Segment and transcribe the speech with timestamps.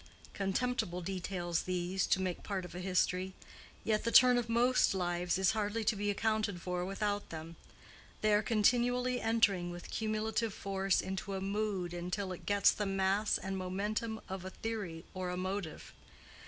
[0.33, 3.35] Contemptible details these, to make part of a history;
[3.83, 7.55] yet the turn of most lives is hardly to be accounted for without them.
[8.21, 13.37] They are continually entering with cumulative force into a mood until it gets the mass
[13.37, 15.93] and momentum of a theory or a motive.